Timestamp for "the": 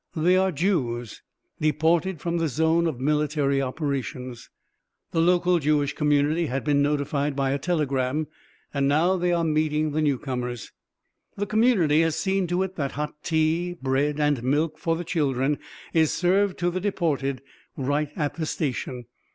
2.39-2.47, 5.11-5.21, 9.91-10.01, 11.37-11.45, 14.95-15.03, 16.71-16.81, 18.37-18.47